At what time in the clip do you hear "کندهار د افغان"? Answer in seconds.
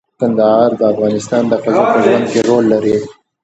0.19-1.13